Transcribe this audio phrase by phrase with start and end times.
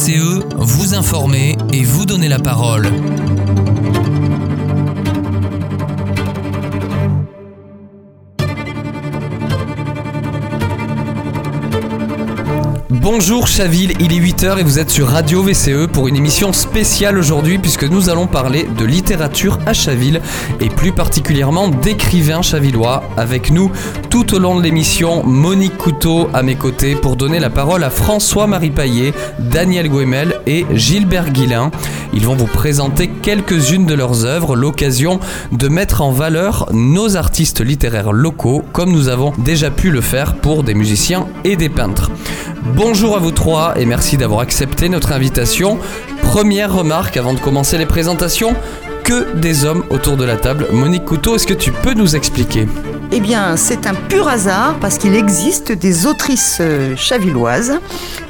[0.00, 2.88] VCE, vous informer et vous donner la parole.
[13.22, 17.18] Bonjour Chaville, il est 8h et vous êtes sur Radio VCE pour une émission spéciale
[17.18, 20.22] aujourd'hui puisque nous allons parler de littérature à Chaville
[20.58, 23.04] et plus particulièrement d'écrivains chavillois.
[23.18, 23.70] Avec nous
[24.08, 27.90] tout au long de l'émission, Monique Couteau à mes côtés pour donner la parole à
[27.90, 31.70] François-Marie Paillet, Daniel Guémel et Gilbert Guillain.
[32.14, 35.20] Ils vont vous présenter quelques-unes de leurs œuvres, l'occasion
[35.52, 40.36] de mettre en valeur nos artistes littéraires locaux comme nous avons déjà pu le faire
[40.36, 42.10] pour des musiciens et des peintres.
[42.62, 45.78] Bonjour à vous trois et merci d'avoir accepté notre invitation.
[46.22, 48.54] Première remarque avant de commencer les présentations,
[49.02, 50.66] que des hommes autour de la table.
[50.70, 52.66] Monique Couteau, est-ce que tu peux nous expliquer?
[53.12, 57.80] Eh bien, c'est un pur hasard parce qu'il existe des autrices euh, chavilloises.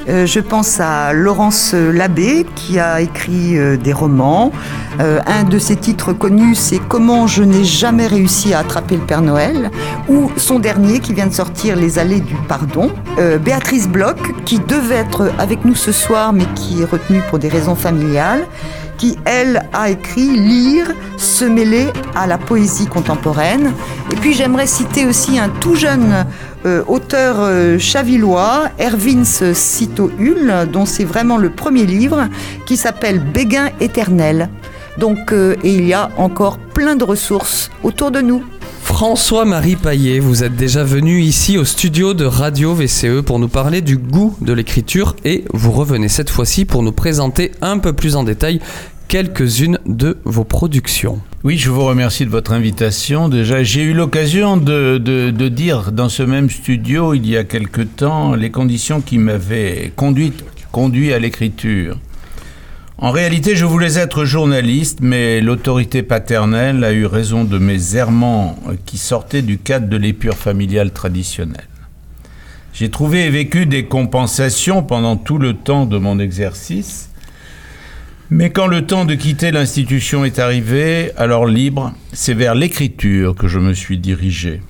[0.09, 4.51] Euh, je pense à Laurence Labbé qui a écrit euh, des romans.
[4.99, 9.23] Un de ses titres connus, c'est Comment je n'ai jamais réussi à attraper le Père
[9.23, 9.71] Noël,
[10.07, 12.91] ou son dernier qui vient de sortir Les allées du pardon.
[13.43, 17.47] Béatrice Bloch qui devait être avec nous ce soir mais qui est retenue pour des
[17.47, 18.45] raisons familiales
[19.01, 23.73] qui, elle, a écrit Lire, se mêler à la poésie contemporaine.
[24.11, 26.27] Et puis j'aimerais citer aussi un tout jeune
[26.67, 29.23] euh, auteur euh, chavillois, Ervins
[29.55, 32.29] Cito-Hull, dont c'est vraiment le premier livre,
[32.67, 34.49] qui s'appelle Béguin éternel.
[34.99, 38.43] Donc, euh, et il y a encore plein de ressources autour de nous.
[38.83, 43.81] François-Marie Paillet, vous êtes déjà venu ici au studio de Radio VCE pour nous parler
[43.81, 48.15] du goût de l'écriture et vous revenez cette fois-ci pour nous présenter un peu plus
[48.15, 48.59] en détail
[49.11, 51.19] quelques-unes de vos productions.
[51.43, 53.27] Oui, je vous remercie de votre invitation.
[53.27, 57.43] Déjà, j'ai eu l'occasion de, de- de dire dans ce même studio, il y a
[57.43, 60.31] quelque temps, les conditions qui m'avaient conduit,
[60.71, 61.97] conduit à l'écriture.
[62.99, 68.57] En réalité, je voulais être journaliste, mais l'autorité paternelle a eu raison de mes errements
[68.85, 71.67] qui sortaient du cadre de l'épure familiale traditionnelle.
[72.73, 77.09] J'ai trouvé et vécu des compensations pendant tout le temps de mon exercice,
[78.31, 83.49] mais quand le temps de quitter l'institution est arrivé, alors libre, c'est vers l'écriture que
[83.49, 84.61] je me suis dirigé.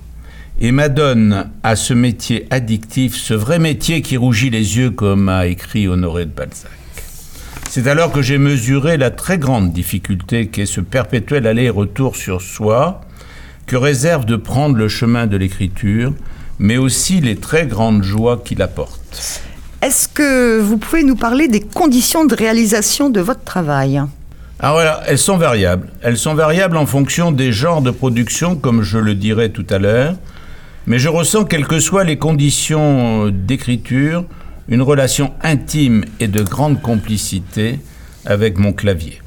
[0.60, 5.46] Et m'adonne à ce métier addictif, ce vrai métier qui rougit les yeux comme a
[5.46, 6.72] écrit Honoré de Balzac.
[7.70, 13.00] C'est alors que j'ai mesuré la très grande difficulté qu'est ce perpétuel aller-retour sur soi,
[13.66, 16.12] que réserve de prendre le chemin de l'écriture,
[16.58, 19.40] mais aussi les très grandes joies qu'il apporte.
[19.82, 24.00] Est-ce que vous pouvez nous parler des conditions de réalisation de votre travail?
[24.60, 25.88] Ah voilà, elles sont variables.
[26.02, 29.80] Elles sont variables en fonction des genres de production, comme je le dirai tout à
[29.80, 30.14] l'heure.
[30.86, 34.24] Mais je ressens, quelles que soient les conditions d'écriture,
[34.68, 37.80] une relation intime et de grande complicité
[38.24, 39.20] avec mon clavier.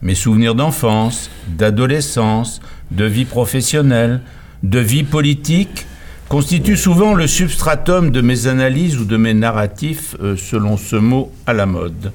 [0.00, 4.22] Mes souvenirs d'enfance, d'adolescence, de vie professionnelle,
[4.62, 5.86] de vie politique
[6.28, 11.32] constituent souvent le substratum de mes analyses ou de mes narratifs, euh, selon ce mot
[11.46, 12.12] à la mode.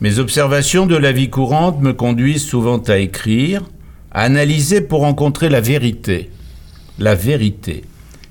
[0.00, 3.62] Mes observations de la vie courante me conduisent souvent à écrire,
[4.12, 6.30] à analyser pour rencontrer la vérité.
[6.98, 7.84] La vérité.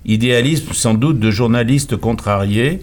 [0.06, 2.81] Idéalisme sans doute de journaliste contrarié,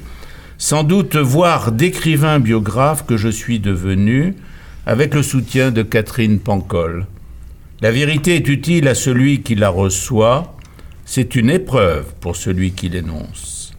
[0.59, 4.35] sans doute voire d'écrivain biographe que je suis devenu,
[4.87, 7.07] avec le soutien de Catherine Pancol.
[7.81, 10.52] La vérité est utile à celui qui la reçoit,
[11.15, 13.75] c'est une épreuve pour celui qui l'énonce.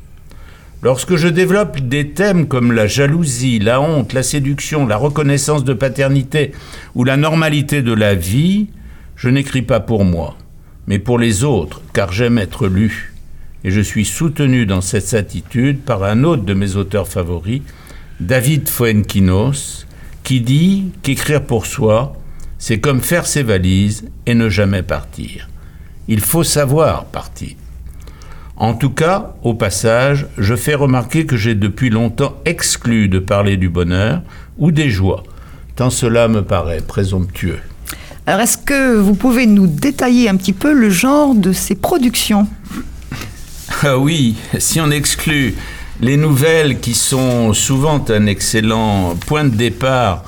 [0.83, 5.73] Lorsque je développe des thèmes comme la jalousie, la honte, la séduction, la reconnaissance de
[5.73, 6.51] paternité
[6.93, 8.67] ou la normalité de la vie,
[9.15, 10.37] je n'écris pas pour moi,
[10.85, 13.15] mais pour les autres, car j'aime être lu.
[13.63, 17.63] Et je suis soutenu dans cette attitude par un autre de mes auteurs favoris,
[18.19, 19.87] David Fuenquinos,
[20.21, 22.15] qui dit qu'écrire pour soi,
[22.59, 25.49] c'est comme faire ses valises et ne jamais partir.
[26.07, 27.55] Il faut savoir partir.
[28.55, 33.57] En tout cas, au passage, je fais remarquer que j'ai depuis longtemps exclu de parler
[33.57, 34.21] du bonheur
[34.57, 35.23] ou des joies,
[35.75, 37.59] tant cela me paraît présomptueux.
[38.25, 42.47] Alors, est-ce que vous pouvez nous détailler un petit peu le genre de ces productions?
[43.81, 45.55] Ah oui, si on exclut
[45.99, 50.23] les nouvelles qui sont souvent un excellent point de départ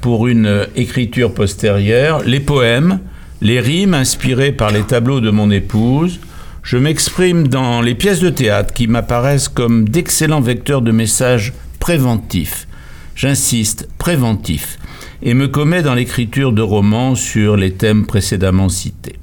[0.00, 3.00] pour une écriture postérieure, les poèmes,
[3.42, 6.20] les rimes inspirées par les tableaux de mon épouse,
[6.62, 12.68] je m'exprime dans les pièces de théâtre qui m'apparaissent comme d'excellents vecteurs de messages préventifs.
[13.16, 14.78] J'insiste, préventifs,
[15.24, 19.18] et me commets dans l'écriture de romans sur les thèmes précédemment cités.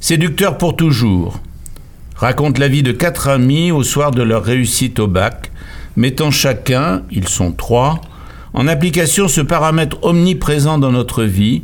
[0.00, 1.40] Séducteur pour toujours,
[2.16, 5.52] raconte la vie de quatre amis au soir de leur réussite au bac,
[5.96, 8.00] mettant chacun, ils sont trois,
[8.54, 11.62] en application ce paramètre omniprésent dans notre vie,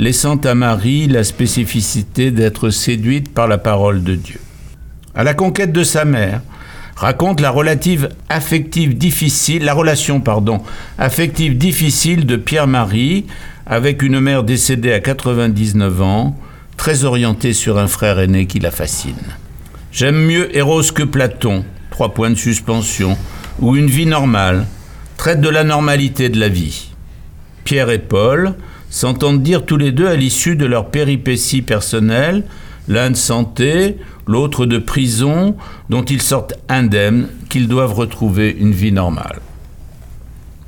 [0.00, 4.40] laissant à Marie la spécificité d'être séduite par la parole de Dieu.
[5.14, 6.40] À la conquête de sa mère,
[6.96, 10.62] raconte la relative affective difficile, la relation pardon,
[10.96, 13.26] affective difficile de Pierre-Marie
[13.66, 16.34] avec une mère décédée à 99 ans,
[16.78, 19.20] très orientée sur un frère aîné qui la fascine.
[19.92, 23.18] J'aime mieux Eros que Platon, trois points de suspension,
[23.58, 24.66] ou une vie normale,
[25.18, 26.88] traite de la normalité de la vie.
[27.64, 28.54] Pierre et Paul
[28.90, 32.44] s'entendent dire tous les deux à l'issue de leur péripéties personnelles,
[32.88, 33.96] l'un de santé,
[34.26, 35.56] l'autre de prison,
[35.88, 39.40] dont ils sortent indemnes, qu'ils doivent retrouver une vie normale.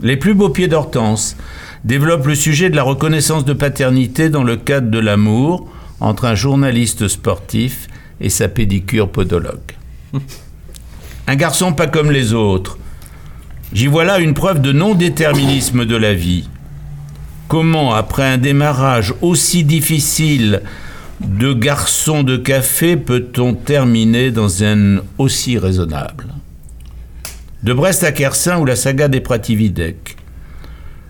[0.01, 1.37] Les plus beaux pieds d'Hortense
[1.85, 5.69] développent le sujet de la reconnaissance de paternité dans le cadre de l'amour
[6.01, 7.89] entre un journaliste sportif
[8.21, 9.77] et sa pédicure podologue.
[11.29, 12.79] Un garçon pas comme les autres.
[13.73, 16.49] J'y vois là une preuve de non-déterminisme de la vie.
[17.53, 20.63] Comment, après un démarrage aussi difficile
[21.21, 26.29] de garçon de café, peut-on terminer dans un aussi raisonnable?
[27.63, 30.17] De Brest à Kersin ou la saga des Pratividek.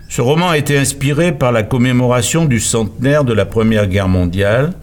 [0.09, 4.73] Ce roman a été inspiré par la commémoration du centenaire de la Première Guerre mondiale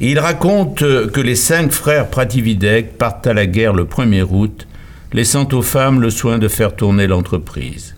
[0.00, 4.66] il raconte que les cinq frères Pratividek partent à la guerre le 1er août,
[5.12, 7.94] laissant aux femmes le soin de faire tourner l'entreprise.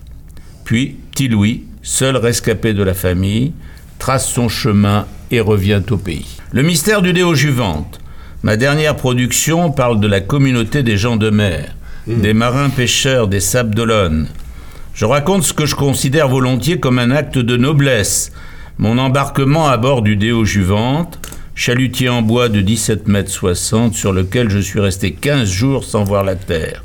[0.65, 3.53] Puis, petit Louis, seul rescapé de la famille,
[3.99, 6.39] trace son chemin et revient au pays.
[6.53, 8.01] Le mystère du Déo Juvente.
[8.43, 11.75] Ma dernière production parle de la communauté des gens de mer,
[12.07, 12.21] mmh.
[12.21, 14.29] des marins pêcheurs des Sables d'Olonne.
[14.95, 18.33] Je raconte ce que je considère volontiers comme un acte de noblesse,
[18.79, 21.19] mon embarquement à bord du Déo Juvente,
[21.55, 26.05] chalutier en bois de 17 mètres 60 sur lequel je suis resté 15 jours sans
[26.05, 26.83] voir la terre.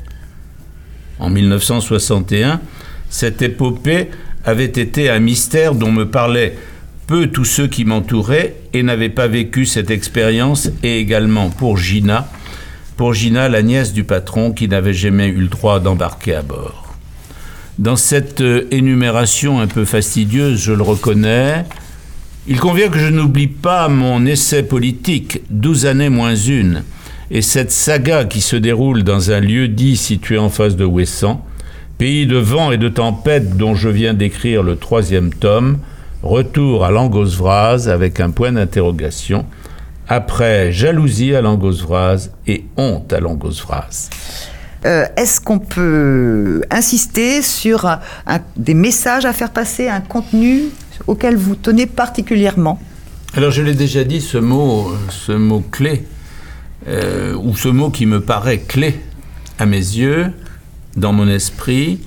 [1.18, 2.60] En 1961,
[3.08, 4.10] cette épopée
[4.46, 6.56] avait été un mystère dont me parlaient
[7.06, 12.28] peu tous ceux qui m'entouraient et n'avaient pas vécu cette expérience, et également pour Gina,
[12.96, 16.94] pour Gina, la nièce du patron, qui n'avait jamais eu le droit d'embarquer à bord.
[17.78, 21.64] Dans cette euh, énumération un peu fastidieuse, je le reconnais,
[22.48, 26.84] il convient que je n'oublie pas mon essai politique, 12 années moins une,
[27.30, 31.44] et cette saga qui se déroule dans un lieu dit situé en face de Ouessant,
[31.98, 35.78] pays de vent et de tempête dont je viens d'écrire le troisième tome,
[36.22, 39.46] retour à Langosvraz avec un point d'interrogation,
[40.08, 44.10] après jalousie à Langosvraz et honte à Langosvraz.
[44.84, 47.88] Euh, est-ce qu'on peut insister sur
[48.56, 50.64] des messages à faire passer, un contenu
[51.06, 52.78] auquel vous tenez particulièrement?
[53.34, 56.04] Alors je l'ai déjà dit, ce mot, ce mot clé,
[56.88, 59.00] euh, ou ce mot qui me paraît clé
[59.58, 60.30] à mes yeux,
[60.96, 62.00] dans mon esprit,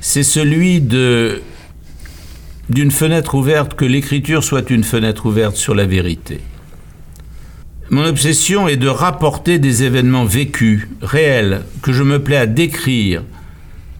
[0.00, 1.40] c'est celui d'une
[2.90, 6.40] fenêtre ouverte, que l'écriture soit une fenêtre ouverte sur la vérité.
[7.90, 13.22] Mon obsession est de rapporter des événements vécus, réels, que je me plais à décrire,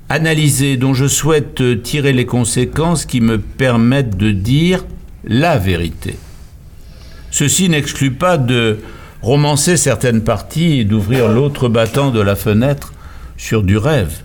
[0.08, 4.86] analyser, dont je souhaite tirer les conséquences qui me permettent de dire
[5.24, 6.16] la vérité.
[7.30, 8.78] Ceci n'exclut pas de
[9.20, 12.93] romancer certaines parties et d'ouvrir l'autre battant de la fenêtre
[13.36, 14.22] sur du rêve.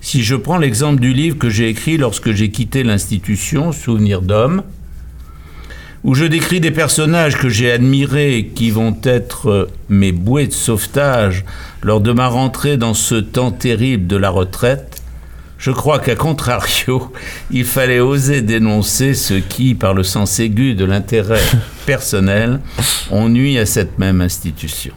[0.00, 4.62] Si je prends l'exemple du livre que j'ai écrit lorsque j'ai quitté l'institution, Souvenir d'homme,
[6.04, 10.52] où je décris des personnages que j'ai admirés et qui vont être mes bouées de
[10.52, 11.44] sauvetage
[11.82, 15.02] lors de ma rentrée dans ce temps terrible de la retraite,
[15.58, 17.12] je crois qu'à contrario,
[17.52, 21.40] il fallait oser dénoncer ceux qui, par le sens aigu de l'intérêt
[21.86, 22.58] personnel,
[23.12, 24.94] ont nui à cette même institution.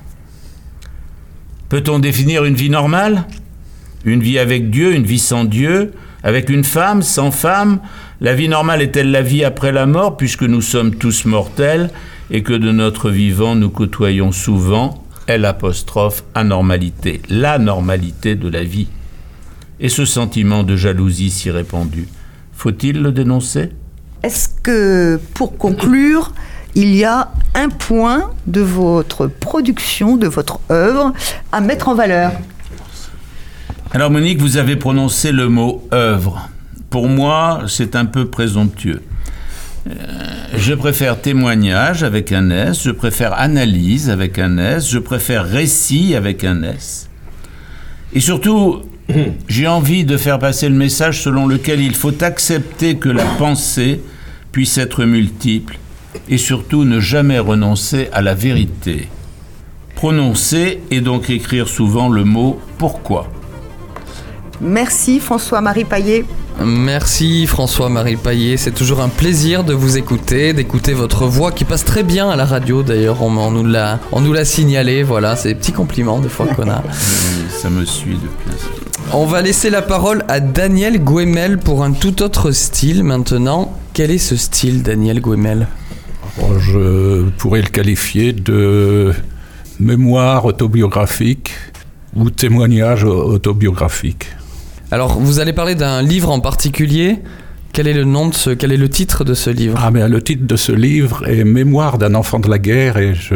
[1.69, 3.25] Peut-on définir une vie normale?
[4.03, 5.93] Une vie avec Dieu, une vie sans Dieu
[6.23, 7.79] Avec une femme, sans femme?
[8.21, 11.89] La vie normale est-elle la vie après la mort, puisque nous sommes tous mortels
[12.31, 15.03] et que de notre vivant nous côtoyons souvent?
[15.27, 18.87] L apostrophe anormalité, la normalité de la vie.
[19.79, 22.07] Et ce sentiment de jalousie si répandu,
[22.53, 23.69] faut-il le dénoncer?
[24.23, 26.31] Est-ce que, pour conclure,
[26.75, 31.13] il y a un point de votre production, de votre œuvre,
[31.51, 32.33] à mettre en valeur
[33.91, 36.49] Alors Monique, vous avez prononcé le mot œuvre
[36.95, 39.01] pour moi, c'est un peu présomptueux.
[39.85, 39.93] Euh,
[40.55, 46.15] je préfère témoignage avec un S, je préfère analyse avec un S, je préfère récit
[46.15, 47.09] avec un S.
[48.13, 48.83] Et surtout,
[49.49, 53.99] j'ai envie de faire passer le message selon lequel il faut accepter que la pensée
[54.53, 55.77] puisse être multiple
[56.29, 59.07] et surtout ne jamais renoncer à la vérité.
[59.95, 63.29] Prononcer et donc écrire souvent le mot pourquoi.
[64.61, 66.25] Merci François-Marie Paillet.
[66.63, 71.83] Merci François-Marie Paillet, c'est toujours un plaisir de vous écouter, d'écouter votre voix qui passe
[71.83, 75.35] très bien à la radio d'ailleurs, on, on, nous l'a, on nous l'a signalé, voilà,
[75.35, 76.81] c'est des petits compliments des fois qu'on a.
[77.49, 78.57] Ça me suit depuis.
[79.11, 83.77] On va laisser la parole à Daniel Guemel pour un tout autre style maintenant.
[83.93, 85.67] Quel est ce style Daniel Guemel
[86.37, 89.13] Je pourrais le qualifier de
[89.79, 91.51] mémoire autobiographique
[92.15, 94.27] ou témoignage autobiographique.
[94.91, 97.19] Alors, vous allez parler d'un livre en particulier.
[97.73, 99.77] Quel est le nom de ce, quel est le titre de ce livre?
[99.81, 103.13] Ah, mais le titre de ce livre est Mémoire d'un enfant de la guerre et
[103.13, 103.35] je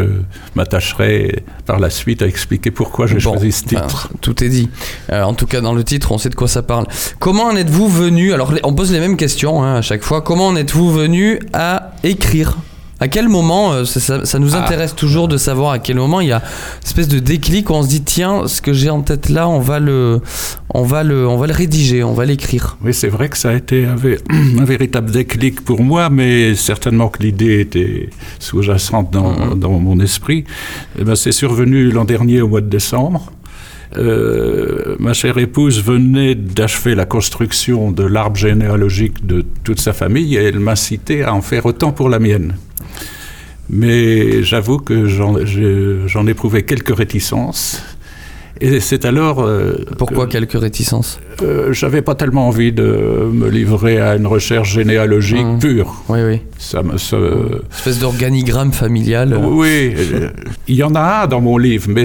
[0.56, 3.84] m'attacherai par la suite à expliquer pourquoi j'ai bon, choisi ce titre.
[3.84, 4.70] Enfin, tout est dit.
[5.12, 6.86] Euh, en tout cas, dans le titre, on sait de quoi ça parle.
[7.20, 10.22] Comment en êtes-vous venu Alors, on pose les mêmes questions hein, à chaque fois.
[10.22, 12.60] Comment en êtes-vous venu à écrire?
[13.00, 15.00] À quel moment, euh, ça, ça, nous intéresse ah.
[15.00, 17.84] toujours de savoir à quel moment il y a une espèce de déclic où on
[17.84, 20.22] se dit tiens, ce que j'ai en tête là, on va le,
[20.74, 22.78] on va le, on va le rédiger, on va l'écrire.
[22.84, 23.96] Oui, c'est vrai que ça a été un,
[24.60, 29.60] un, véritable déclic pour moi, mais certainement que l'idée était sous-jacente dans, mm -hmm.
[29.60, 30.44] dans, mon esprit.
[31.00, 33.32] Eh ben, c'est survenu l'an dernier au mois de décembre.
[33.98, 40.36] Euh, ma chère épouse venait d'achever la construction de l'arbre généalogique de toute sa famille
[40.36, 42.54] et elle m'a cité à en faire autant pour la mienne.
[43.70, 47.82] Mais j'avoue que j'en éprouvais quelques réticences.
[48.62, 49.42] Et c'est alors.
[49.42, 51.20] Euh, Pourquoi que, quelques réticences?
[51.42, 55.60] Euh, J'avais pas tellement envie de me livrer à une recherche généalogique mmh.
[55.60, 56.04] pure.
[56.10, 56.42] Oui, oui.
[56.58, 56.98] Ça me.
[56.98, 57.16] Ça...
[57.18, 59.40] Une espèce d'organigramme familial.
[59.42, 59.96] Oui.
[60.68, 62.04] Il y en a un dans mon livre, mais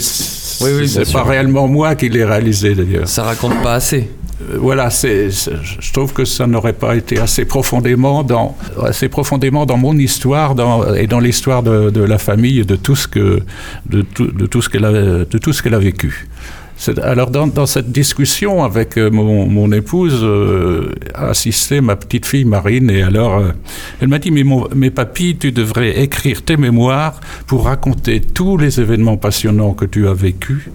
[0.61, 1.27] oui, oui, c'est pas sûr.
[1.27, 3.09] réellement moi qui l'ai réalisé d'ailleurs.
[3.09, 4.09] Ça raconte pas assez.
[4.51, 9.77] Euh, voilà, je trouve que ça n'aurait pas été assez profondément dans, assez profondément dans
[9.77, 10.55] mon histoire
[10.97, 13.41] et dans l'histoire de, la famille et de tout ce que,
[13.87, 16.27] de tout, de tout ce qu'elle a, de tout ce qu'elle a vécu.
[17.03, 22.91] Alors dans, cette discussion avec euh, mon, épouse euh, a assisté ma petite fille Marine
[22.91, 23.53] et alors euh,
[24.01, 28.57] elle m'a dit mais, mon, mais papy tu devrais écrire tes mémoires pour raconter tous
[28.57, 30.69] les événements passionnants que tu as vécus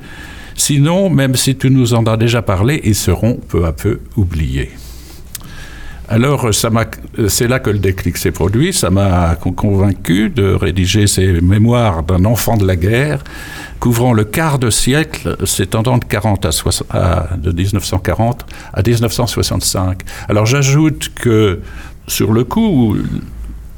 [0.59, 4.71] Sinon, même si tu nous en as déjà parlé, ils seront peu à peu oubliés.
[6.09, 8.73] Alors, c'est là que le déclic s'est produit.
[8.73, 13.23] Ça m'a convaincu de rédiger ces mémoires d'un enfant de la guerre,
[13.79, 20.01] couvrant le quart de siècle, s'étendant de, 40 à, 60, à de 1940 à 1965.
[20.27, 21.61] Alors, j'ajoute que,
[22.07, 22.97] sur le coup,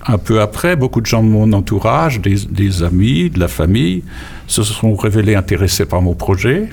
[0.07, 4.03] un peu après, beaucoup de gens de mon entourage, des, amis, de la famille,
[4.47, 6.69] se sont révélés intéressés par mon projet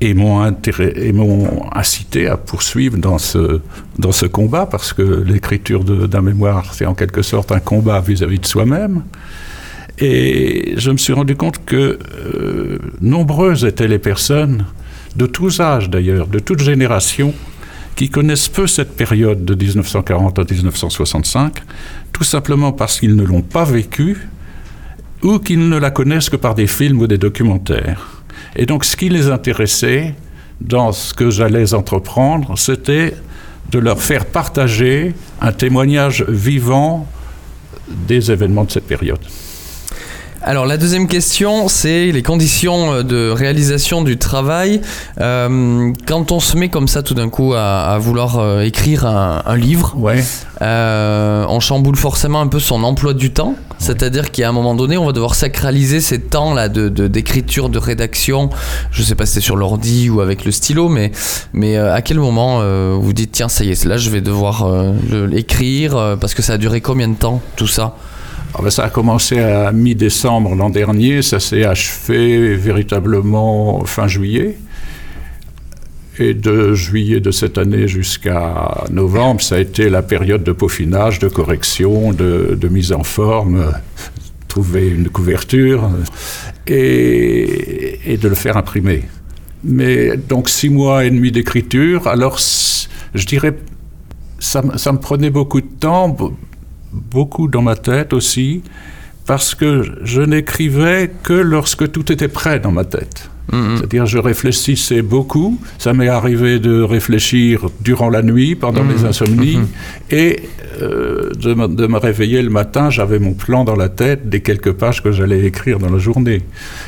[0.00, 0.44] et m'ont
[1.74, 7.50] incité à poursuivre dans ce, combat, parce que l'écriture d'un mémoire, c'est en quelque sorte
[7.50, 9.02] un combat vis-à-vis -vis de soi-même.
[10.00, 14.64] Et je me suis rendu compte que euh, nombreuses étaient les personnes,
[15.16, 17.34] de tous âges d'ailleurs, de toute génération,
[17.96, 21.52] qui connaissent peu cette période de 1940 à 1965,
[22.18, 24.28] tout simplement parce qu'ils ne l'ont pas vécue,
[25.22, 28.22] ou qu'ils ne la connaissent que par des films ou des documentaires.
[28.56, 30.14] Et donc ce qui les intéressait
[30.60, 33.14] dans ce que j'allais entreprendre, c'était
[33.70, 37.06] de leur faire partager un témoignage vivant
[37.88, 39.20] des événements de cette période.
[40.40, 44.80] Alors la deuxième question, c'est les conditions euh, de réalisation du travail.
[45.20, 49.04] Euh, quand on se met comme ça tout d'un coup à, à vouloir euh, écrire
[49.04, 50.22] un, un livre, ouais.
[50.62, 53.48] euh, on chamboule forcément un peu son emploi du temps.
[53.48, 53.76] Ouais.
[53.78, 58.48] C'est-à-dire qu'à un moment donné, on va devoir sacraliser ces temps-là de, d'écriture, de rédaction.
[58.92, 61.10] Je sais pas si c'est sur l'ordi ou avec le stylo, mais,
[61.52, 62.60] mais à quel moment
[62.98, 64.66] vous dites tiens ça y est, là je vais devoir
[65.12, 67.94] l'écrire parce que ça a duré combien de temps tout ça?
[68.54, 74.56] Ah ben ça a commencé à mi-décembre l'an dernier, ça s'est achevé véritablement fin juillet.
[76.20, 81.20] Et de juillet de cette année jusqu'à novembre, ça a été la période de peaufinage,
[81.20, 83.72] de correction, de, mise en forme,
[84.48, 85.88] trouver une couverture
[86.66, 89.04] et, et de le faire imprimer.
[89.62, 92.40] Mais donc six mois et demi d'écriture, alors
[93.14, 93.56] je dirais,
[94.40, 96.16] ça, ça me prenait beaucoup de temps,
[96.92, 98.62] beaucoup dans ma tête aussi,
[99.26, 103.30] parce que je n'écrivais que lorsque tout était prêt dans ma tête.
[103.52, 103.76] Mmh.
[103.76, 105.58] C'est-à-dire, je réfléchissais beaucoup.
[105.78, 108.92] Ça m'est arrivé de réfléchir durant la nuit, pendant mmh.
[108.92, 109.66] mes insomnies, mmh.
[110.10, 110.42] et
[110.82, 112.90] euh, de, me, de, me, réveiller le matin.
[112.90, 116.42] J'avais mon plan dans la tête des quelques pages que j'allais écrire dans la journée.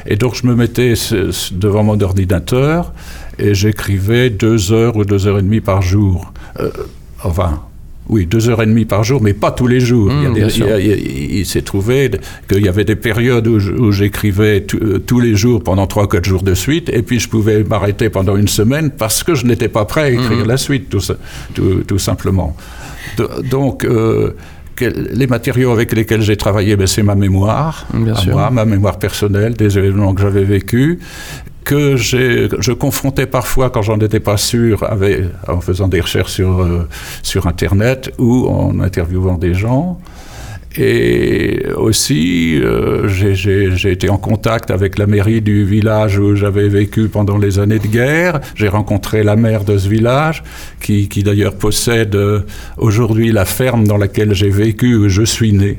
[0.07, 0.95] Et donc, je me mettais
[1.53, 2.93] devant mon ordinateur
[3.39, 6.33] et j'écrivais deux heures ou deux heures et demie par jour.
[6.59, 6.71] Euh,
[7.23, 7.63] enfin,
[8.13, 10.11] oui, deux heures et demie par jour, mais pas tous les jours.
[10.13, 10.37] Mmh,
[10.81, 12.11] il, s'est trouvé
[12.49, 16.43] qu'il y avait des périodes où j'écrivais euh, tous les jours pendant trois, quatre jours
[16.43, 19.85] de suite, et puis je pouvais m'arrêter pendant une semaine parce que je n'étais pas
[19.85, 21.17] prêt à écrire la suite, tout, ça-
[21.55, 22.57] tout- tout simplement.
[23.17, 24.33] De- donc, euh,
[24.81, 28.33] les matériaux avec lesquels j'ai travaillé, ben, c'est ma mémoire, Bien à sûr.
[28.33, 30.99] moi, ma mémoire personnelle, des événements que j'avais vécus,
[31.65, 36.61] que je confrontais parfois quand j'en étais pas sûr avec, en faisant des recherches sur,
[36.61, 36.89] euh,
[37.23, 40.01] sur Internet ou en interviewant des gens.
[40.77, 47.09] Et aussi, euh, j'ai- été en contact avec la mairie du village où j'avais vécu
[47.09, 48.41] pendant les années de guerre.
[48.55, 50.45] J'ai rencontré la maire de ce village,
[50.81, 52.43] qui, qui d'ailleurs possède euh,
[52.79, 55.79] aujourd'hui la ferme dans laquelle j'ai vécu, où je suis né.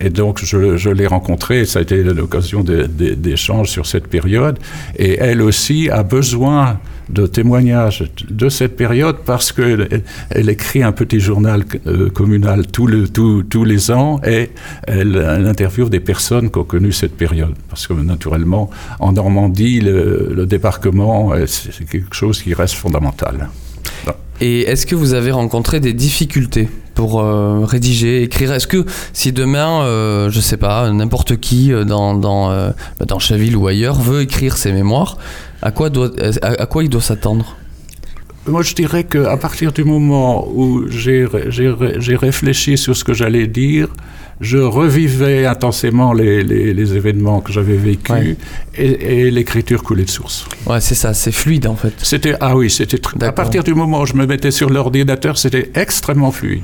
[0.00, 4.58] Et donc, je, l'ai rencontrée, ça a été l'occasion d'échanges sur cette période.
[4.98, 10.90] Et elle aussi a besoin de témoignages de cette période parce qu'elle elle écrit un
[10.90, 14.50] petit journal euh, communal tous le- tous- tous les ans et
[14.88, 17.54] elle, interviewe des personnes qui ont connu cette période.
[17.68, 23.48] Parce que naturellement, en Normandie, le, débarquement, euh, c'est quelque chose qui reste fondamental.
[24.40, 26.68] Et est-ce que vous avez rencontré des difficultés?
[26.96, 28.52] Pour euh, rédiger, écrire.
[28.52, 33.06] Est-ce que si demain, euh, je sais pas, n'importe qui euh, dans, dans, euh, bah,
[33.06, 35.16] dans Chaville ou ailleurs veut écrire ses mémoires,
[35.62, 36.10] à quoi, doit,
[36.42, 37.54] à, à quoi il doit s'attendre?
[38.48, 42.96] Moi, je dirais qu'à partir du moment où j'ai ré- j'ai ré- j'ai réfléchi sur
[42.96, 43.88] ce que j'allais dire,
[44.40, 48.36] je revivais intensément les, les- les événements que j'avais vécus Ouais.
[48.76, 50.46] et, et l'écriture coulait de source.
[50.66, 51.94] Ouais, c'est ça, c'est fluide en fait.
[52.02, 55.38] C'était ah oui, c'était tr- à partir du moment où je me mettais sur l'ordinateur,
[55.38, 56.62] c'était extrêmement fluide.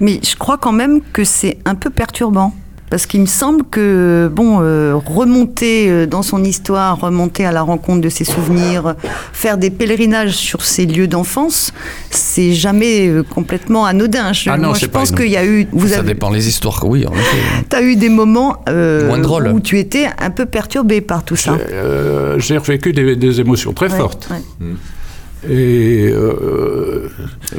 [0.00, 2.52] Mais je crois quand même que c'est un peu perturbant.
[2.92, 7.62] Parce qu'il me semble que, bon, euh, remonter euh, dans son histoire, remonter à la
[7.62, 8.96] rencontre de ses souvenirs,
[9.32, 11.72] faire des pèlerinages sur ses lieux d'enfance,
[12.10, 14.34] c'est jamais euh, complètement anodin.
[14.34, 16.28] Je, Ah non, moi, je pas pense qu'il y a eu, vous ça avez, dépend
[16.28, 17.38] les histoires, oui, en effet.
[17.74, 19.48] as eu des moments euh, Moins drôles.
[19.48, 21.52] où tu étais un peu perturbé par tout ça.
[21.72, 24.28] Euh, j'ai revécu des, des émotions très Ouais, fortes.
[24.30, 24.66] ouais.
[25.48, 27.08] Et euh,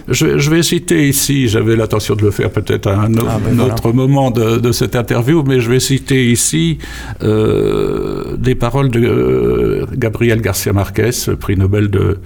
[0.08, 3.40] je, je vais citer ici, j'avais l'intention de le faire peut-être à un, autre- Ah,
[3.44, 3.74] ben voilà.
[3.74, 6.78] autre moment de, de cette interview, mais je vais citer ici
[7.24, 12.20] euh, des paroles de euh, Gabriel Garcia Marquez, prix Nobel de,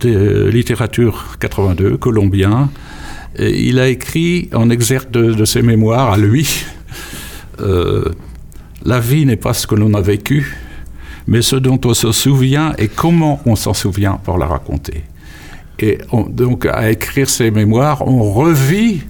[0.00, 2.70] de littérature 82, colombien.
[3.36, 6.64] Et il a écrit en exergue de, de ses mémoires à lui
[8.84, 10.56] La vie n'est pas ce que l'on a vécu,
[11.26, 15.04] mais ce dont on se souvient et comment on s'en souvient pour la raconter.
[15.78, 19.02] Et on- donc, à écrire ces mémoires, on revit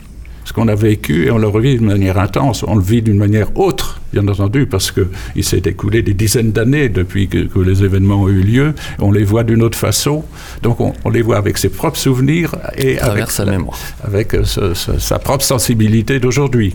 [0.44, 2.64] ce qu'on a vécu et on le revit d'une manière intense.
[2.66, 6.88] On le vit d'une manière autre, bien entendu, parce qu'il s'est écoulé des dizaines d'années
[6.88, 8.74] depuis que, que les événements ont eu lieu.
[8.98, 10.24] On les voit d'une autre façon.
[10.62, 13.78] Donc, on, on les voit avec ses propres souvenirs et avec, sa mémoire.
[14.02, 16.74] avec euh, ce- ce- sa propre sensibilité d'aujourd'hui.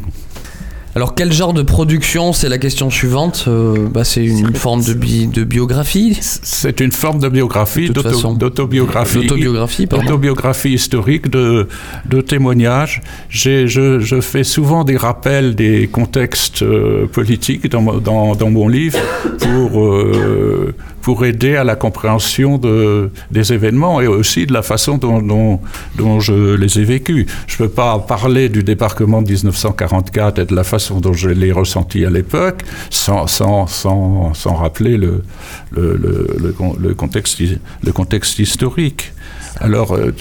[0.97, 3.45] Alors, quel genre de production C'est la question suivante.
[3.49, 9.17] Euh, bah, c'est une forme de, bi- de biographie C'est une forme de biographie, d'autobiographie.
[9.23, 10.05] D'autobiographie, pardon.
[10.05, 11.67] D'autobiographie historique, de,
[12.10, 13.01] de témoignages.
[13.27, 18.97] Je, je fais souvent des rappels des contextes euh, politiques dans, dans mon livre
[19.39, 20.73] pour, euh,
[21.05, 25.59] pour aider à la compréhension de, des événements et aussi de la façon dont, dont,
[25.99, 27.27] dont je les ai vécus.
[27.45, 31.29] Je ne peux pas parler du débarquement de 1944 et de la façon dont je
[31.29, 35.21] l'ai ressenti à l'époque sans, sans, sans, sans rappeler le,
[35.69, 37.39] le, le, le con- le contexte,
[37.83, 39.13] le contexte historique.
[39.59, 40.11] Alors, euh,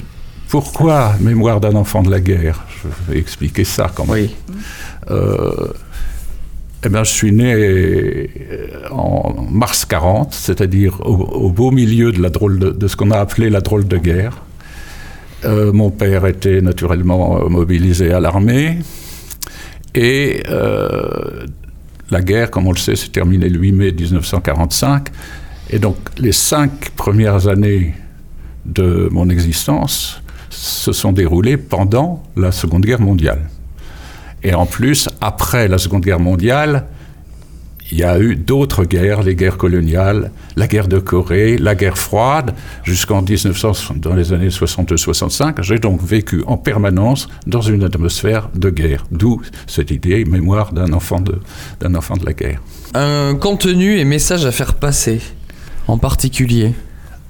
[0.51, 2.63] pourquoi Mémoire d'un enfant de la guerre?
[2.83, 4.15] Je vais expliquer ça quand même.
[4.27, 4.35] Oui.
[5.11, 5.69] Euh,
[6.85, 8.27] eh ben, je suis né euh,
[8.91, 13.19] en mars 40, c'est-à-dire au, au beau milieu de, la drôle de, ce qu'on a
[13.19, 14.43] appelé la drôle de guerre.
[15.45, 18.79] Euh, mon père était naturellement euh, mobilisé à l'armée.
[19.95, 20.43] Et
[22.11, 25.09] la guerre, comme on le sait, s'est terminée le 8 mai 1945.
[25.71, 27.95] Et donc, les cinq premières années
[28.67, 30.21] de mon existence
[30.51, 33.49] se sont déroulées pendant la Seconde Guerre mondiale.
[34.45, 36.87] Et en plus, après la Seconde Guerre mondiale,
[37.91, 41.99] il y a eu d'autres guerres, les guerres coloniales, la guerre de Corée, la guerre
[41.99, 45.63] froide, jusqu'en 1900, dans les années 62-65.
[45.63, 49.05] J'ai donc vécu en permanence dans une atmosphère de guerre.
[49.11, 51.39] D'où cette idée, mémoire d'un enfant de,
[51.81, 52.61] d'un enfant de la guerre.
[52.95, 55.21] Un contenu et message à faire passer,
[55.87, 56.73] en particulier.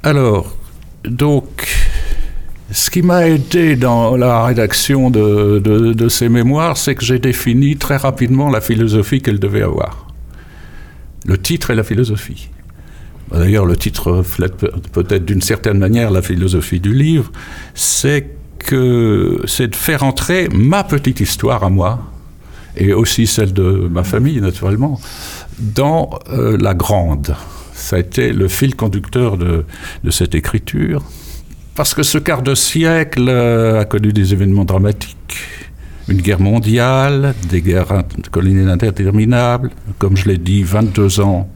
[0.02, 0.54] Alors,
[1.04, 1.66] donc,
[2.74, 7.96] ce qui m'a aidé dans la rédaction de, ces mémoires, c'est que j'ai défini très
[7.96, 10.08] rapidement la philosophie qu'elle devait avoir.
[11.24, 12.48] Le titre et la philosophie.
[13.30, 17.30] D'ailleurs, le titre reflète pe- peut-être d'une certaine manière la philosophie du livre.
[17.74, 18.26] C'est
[18.70, 19.38] de
[19.72, 22.00] faire entrer ma petite histoire à moi,
[22.76, 25.00] et aussi celle de ma famille naturellement,
[25.60, 27.36] dans euh, la grande.
[27.72, 29.64] Ça a été le fil conducteur de
[30.10, 31.02] cette écriture.
[31.74, 35.16] Parce que ce quart de siècle euh, a connu des événements dramatiques.
[36.08, 41.48] Une guerre mondiale, des guerres coloniales interminables, comme je l'ai dit, 22 ans,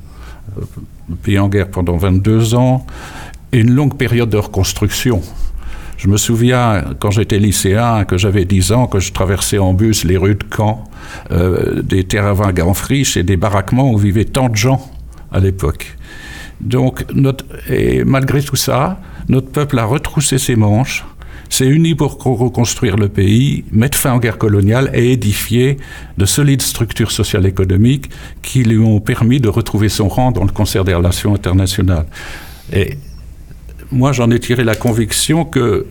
[0.59, 0.63] euh,
[1.23, 2.85] pays en guerre pendant 22 ans,
[3.53, 5.23] et une longue période de reconstruction.
[5.99, 10.05] Je me souviens, quand j'étais lycéen, que j'avais 10 ans, que je traversais en bus
[10.05, 10.85] les rues de Caen,
[11.31, 14.91] euh, des terrains en friche et des baraquements où vivaient tant de gens
[15.31, 15.97] à l'époque.
[16.61, 21.05] Donc, notre, et malgré tout ça, notre peuple a retroussé ses manches,
[21.51, 25.79] s'est uni pour reconstruire le pays, mettre fin aux guerres coloniales et édifier
[26.17, 28.11] de solides structures sociales et économiques
[28.43, 32.07] qui lui ont permis de retrouver son rang dans le concert des relations internationales.
[32.73, 32.99] Et
[33.91, 35.87] moi, j'en ai tiré la conviction que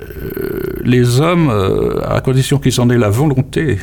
[0.00, 3.78] euh, les hommes, euh, à condition qu'ils en aient la volonté,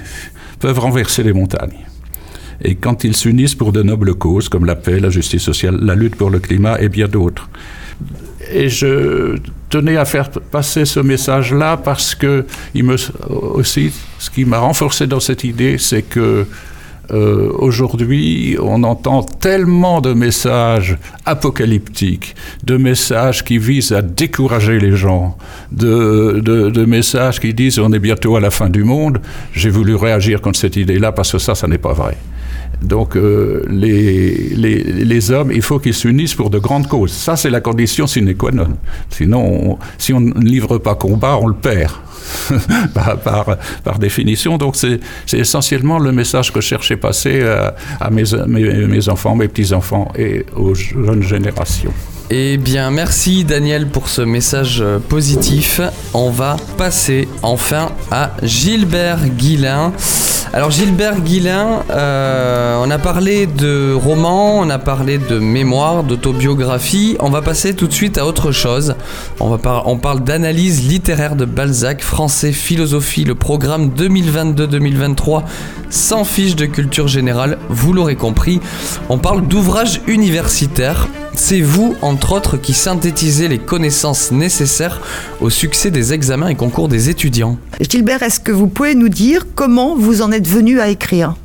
[0.60, 1.86] peuvent renverser les montagnes.
[2.62, 5.96] Et quand ils s'unissent pour de nobles causes, comme la paix, la justice sociale, la
[5.96, 7.50] lutte pour le climat et bien d'autres.
[8.54, 9.38] Et je
[9.70, 12.96] tenais à faire passer ce message-là parce que il me,
[13.30, 16.46] aussi, ce qui m'a renforcé dans cette idée, c'est que
[17.12, 24.96] euh, aujourd'hui, on entend tellement de messages apocalyptiques, de messages qui visent à décourager les
[24.96, 25.38] gens,
[25.72, 29.20] de, de, messages qui disent on est bientôt à la fin du monde.
[29.54, 32.18] J'ai voulu réagir contre cette idée-là parce que ça, ça n'est pas vrai.
[32.84, 37.12] Donc euh, les, les, les, hommes, il faut qu'ils s'unissent pour de grandes causes.
[37.12, 38.67] Ça, c'est la condition sine qua non.
[39.10, 41.91] Sinon, si on ne livre pas combat, on le perd.
[42.93, 44.58] par, par, définition.
[44.58, 45.00] Donc c'est
[45.34, 49.50] essentiellement le message que je cherchais passer à, euh, à mes, mes, mes enfants, mes
[49.50, 51.93] petits-enfants et aux jeunes générations.
[52.36, 55.80] Eh bien, merci Daniel pour ce message euh, positif.
[56.15, 59.93] On va passer enfin à Gilbert Guillain.
[60.52, 67.17] Alors Gilbert Guillain, euh, on a parlé de romans, on a parlé de mémoire, d'autobiographie.
[67.19, 68.96] On va passer tout de suite à autre chose.
[69.39, 69.60] On,
[69.98, 75.43] parle d'analyse littéraire de Balzac, français, philosophie, le programme 2022-2023
[75.93, 78.60] sans fiche de culture générale, vous l'aurez compris.
[79.10, 81.08] On parle d'ouvrages universitaires.
[81.36, 85.02] C'est vous, entre autres, qui synthétisez les connaissances nécessaires
[85.41, 87.58] au succès des examens et concours des étudiants.
[87.82, 91.36] Gilbert, est-ce que vous pouvez nous dire comment vous en êtes venu à écrire?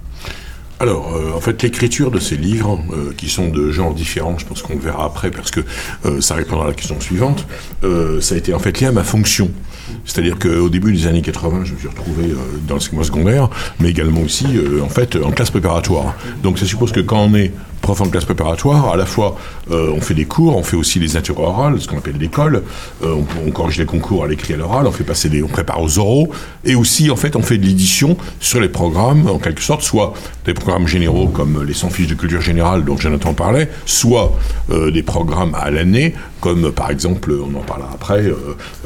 [0.81, 4.46] Alors, euh, en fait, l'écriture de ces livres, euh, qui sont de genres différents, je
[4.46, 5.61] pense qu'on le verra après, parce que
[6.05, 7.46] euh, ça répondra à la question suivante,
[8.20, 9.51] ça a été en fait lié à ma fonction.
[10.05, 12.35] C'est-à-dire qu'au début des années 80, je me suis retrouvé
[12.66, 13.48] dans le secondaire,
[13.81, 14.46] mais également aussi,
[14.83, 16.14] en fait, en classe préparatoire.
[16.42, 19.37] Donc, ça suppose que quand on est prof en classe préparatoire, à la fois
[19.71, 22.62] euh, on fait des cours, on fait aussi les intérêts orales, ce qu'on appelle l'école,
[23.03, 25.83] euh, on, corrige les concours à l'écrit et à l'oral, on fait passer on prépare
[25.83, 26.31] aux oraux,
[26.64, 30.14] et aussi en fait on fait de l'édition sur les programmes en quelque sorte, soit
[30.45, 34.37] des programmes généraux comme les 100 fiches de culture générale dont Jonathan parlait, soit
[34.71, 38.25] euh, des programmes à l'année comme par exemple, on en parlera après,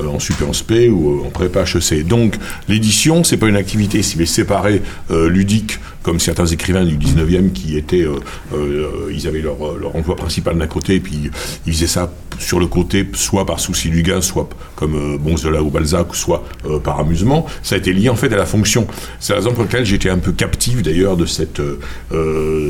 [0.02, 2.06] en Super en SP ou en prépa HEC.
[2.06, 7.76] Donc l'édition, c'est pas une activité si séparée ludique comme certains écrivains du 19e qui
[7.76, 8.16] étaient, euh,
[8.54, 11.30] euh, ils avaient leur, leur emploi principal d'un côté, et puis
[11.66, 15.62] ils faisaient ça sur le côté, soit par souci du gain, soit comme euh, Bonzola
[15.62, 16.44] ou Balzac, soit
[16.82, 17.46] par amusement.
[17.62, 18.86] Ça a été lié en fait à la fonction.
[19.20, 21.62] C'est la raison pour laquelle j'étais un peu captif d'ailleurs de cette,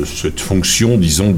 [0.05, 1.35] cette fonction, disons,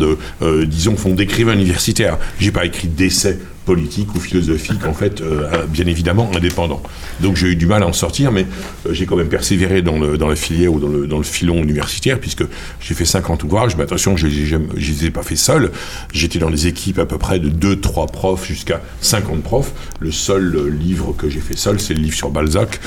[0.67, 2.17] disons, d'écrivain universitaire.
[2.39, 6.81] J'ai pas écrit d'essai politique ou philosophique, en fait, euh, bien évidemment indépendant.
[7.19, 8.45] Donc j'ai eu du mal à en sortir, mais
[8.85, 12.43] euh, j'ai quand même persévéré dans, la filière ou dans le, filon universitaire, puisque
[12.79, 15.71] j'ai fait 50 ouvrages, mais attention, je ne les ai pas fait seul.
[16.13, 19.73] J'étais dans les équipes à peu près de 2-3 profs jusqu'à 50 profs.
[19.99, 22.79] Le seul euh, livre que j'ai fait seul, c'est le livre sur Balzac,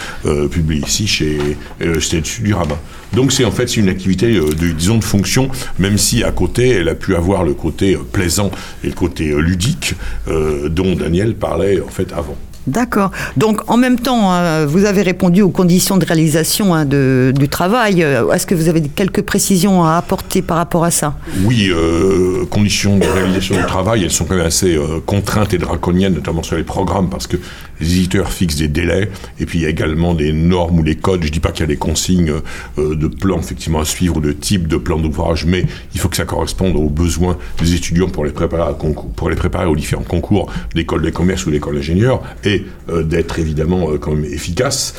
[0.51, 1.39] publié ici chez
[1.83, 2.01] euh,
[2.43, 2.79] Durama.
[3.13, 6.89] Donc c'est en fait une activité de, disons, de fonction, même si à côté, elle
[6.89, 8.51] a pu avoir le côté plaisant
[8.85, 9.95] et le côté ludique
[10.27, 12.37] dont Daniel parlait en fait avant.
[12.69, 13.11] D'accord.
[13.37, 18.03] Donc en même temps, hein, vous avez répondu aux conditions de réalisation hein, du travail.
[18.03, 21.15] Euh, est-ce que vous avez quelques précisions à apporter par rapport à ça?
[21.45, 25.59] Oui, euh, conditions de réalisation du travail, elles sont quand même assez euh, contraintes et
[25.59, 27.39] draconiennes, notamment sur les programmes, parce que
[27.81, 29.09] les éditeurs fixent des délais,
[29.41, 31.23] et puis il y a également des normes ou des codes.
[31.23, 32.33] Je ne dis pas qu'il y a des consignes
[32.79, 35.65] euh, de plans effectivement à suivre de type de plan d'ouvrage, mais
[35.95, 38.75] il faut que ça corresponde aux besoins des étudiants pour les préparer,
[39.17, 43.39] pour les préparer aux différents concours d'école de commerce ou d'école d'ingénieur, et euh, d'être
[43.39, 44.95] évidemment euh, quand même efficace.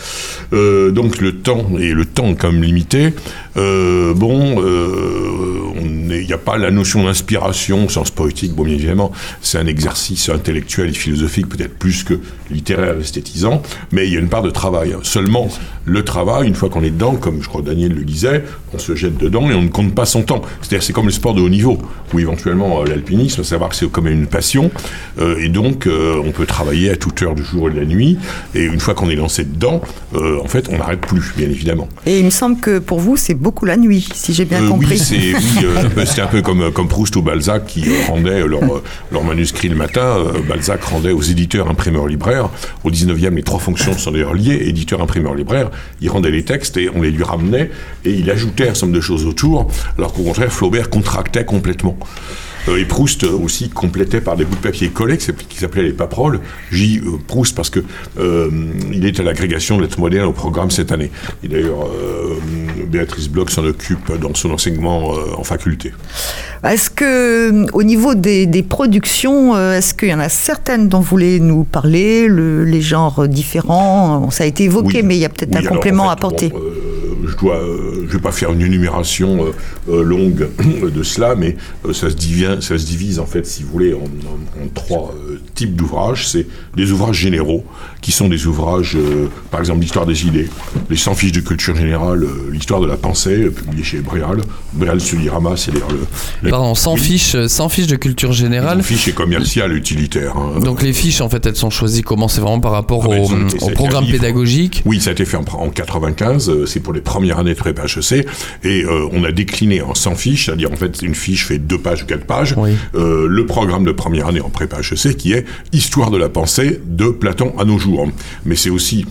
[0.52, 3.14] donc le temps, et le temps comme limité,
[3.56, 9.12] bon, on il n'y a pas la notion d'inspiration au sens poétique, bon bien évidemment,
[9.42, 14.20] c'est un exercice intellectuel et philosophique peut-être plus que littéraire esthétisant, mais il y a
[14.20, 14.96] une part de travail.
[15.04, 15.48] Seulement,
[15.86, 18.96] le travail, une fois qu'on est dedans, comme je crois Daniel le disait, on se
[18.96, 20.42] jette dedans et on ne compte pas son temps.
[20.62, 21.78] C'est-à-dire c'est comme le sport de haut niveau,
[22.14, 24.72] ou éventuellement euh, l'alpinisme, savoir que c'est comme une passion,
[25.20, 27.86] euh, et donc euh, on peut travailler à toute heure du jour et de la
[27.86, 28.18] nuit,
[28.54, 29.82] et une fois qu'on est lancé dedans,
[30.14, 31.88] en fait, on n'arrête plus, bien évidemment.
[32.06, 35.00] Et il me semble que pour vous, c'est beaucoup la nuit, si j'ai bien compris.
[35.12, 35.36] Oui,
[36.06, 38.62] c'est un peu comme, comme Proust ou Balzac qui rendaient leur,
[39.12, 40.18] leur manuscrit le matin.
[40.48, 42.50] Balzac rendait aux éditeurs, imprimeurs, libraires.
[42.84, 45.72] Au 19e, les trois fonctions sont d'ailleurs liées, éditeur, imprimeur, libraire.
[46.02, 47.72] Il rendait les textes et on les lui ramenait,
[48.06, 51.98] et il ajoutait un certain nombre de choses autour, alors qu'au contraire, Flaubert contractait complètement.
[52.70, 56.40] Euh, et Proust aussi complétait par des bouts de papier collés qui s'appelaient les paperoles.
[56.72, 57.80] J'y euh, Proust parce que
[58.20, 58.50] euh,
[58.92, 61.12] il est à l'agrégation de lettres modernes au programme cette année.
[61.44, 61.90] Et d'ailleurs,
[62.88, 65.94] Béatrice Bloch s'en occupe dans son enseignement en faculté.
[66.64, 71.40] Est-ce que, au niveau des, productions, est-ce qu'il y en a certaines dont vous voulez
[71.40, 74.30] nous parler, les genres différents?
[74.32, 76.52] Ça a été évoqué, mais il y a peut-être un complément à apporter
[77.30, 79.52] je dois, euh, je vais pas faire une énumération euh,
[79.90, 80.50] euh, longue
[80.94, 81.56] de cela, mais
[81.94, 84.00] ça se divise, ça se divise en fait, si vous voulez, en,
[84.74, 85.14] trois
[85.56, 86.28] types d'ouvrages.
[86.28, 87.64] C'est des ouvrages généraux,
[88.02, 88.98] qui sont des ouvrages,
[89.52, 90.50] par exemple, l'histoire des idées,
[90.90, 94.42] les 100 fiches de culture générale, l'histoire de la pensée, publié chez Bréal.
[94.74, 95.90] Bréal Sulirama, c'est d'ailleurs
[96.42, 98.78] le, Pardon, 100 fiches, 100 fiches de culture générale.
[98.78, 100.36] 100 fiches et commerciales, utilitaires.
[100.38, 100.60] Hein.
[100.60, 102.28] Donc les fiches, en fait, elles sont choisies comment?
[102.28, 105.70] C'est vraiment par rapport ah, au, programme pédagogique Oui, ça a été fait en, en
[105.70, 106.66] 95.
[106.66, 108.26] C'est pour les première année de prépa HEC,
[108.64, 111.78] et euh, on a décliné en 100 fiches, c'est-à-dire en fait une fiche fait deux
[111.78, 112.56] pages ou quatre pages,
[112.96, 116.80] euh, le programme de première année en prépa HEC qui est Histoire de la pensée
[116.86, 118.08] de Platon à nos jours.
[118.46, 119.06] Mais c'est aussi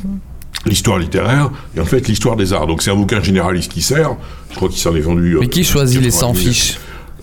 [0.65, 2.67] l'histoire littéraire et en fait l'histoire des arts.
[2.67, 4.17] Donc c'est un bouquin généraliste qui sert.
[4.51, 5.37] Je crois qu'il s'en est vendu.
[5.39, 6.79] Mais qui choisit les 100 fiches?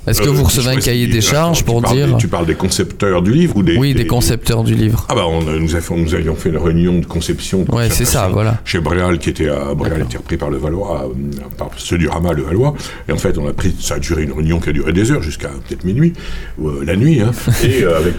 [0.08, 3.22] Est-ce que euh, vous recevez un cahier des charges pour dire Tu parles des concepteurs
[3.22, 5.06] du livre ou des Oui, des, concepteurs du livre.
[5.10, 5.24] Ah bah
[5.60, 5.76] nous,
[6.16, 7.66] avions fait une réunion de conception.
[7.72, 8.60] Ouais, c'est ça, voilà.
[8.66, 11.10] Chez Bréal qui était à Bréal était repris par le Valois,
[11.58, 12.76] par ceux du Rama le Valois.
[13.10, 15.12] Et en fait, on a pris, ça a duré une réunion qui a duré des
[15.12, 16.14] heures jusqu'à peut-être minuit,
[16.64, 17.32] euh, la nuit, hein,
[17.64, 18.18] et euh, avec